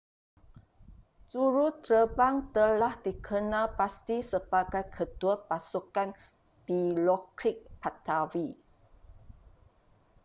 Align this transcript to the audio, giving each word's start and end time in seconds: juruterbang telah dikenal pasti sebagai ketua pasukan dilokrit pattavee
juruterbang 1.29 2.37
telah 2.57 2.93
dikenal 3.05 3.65
pasti 3.79 4.17
sebagai 4.31 4.83
ketua 4.95 5.35
pasukan 5.49 6.09
dilokrit 6.67 7.57
pattavee 7.81 8.53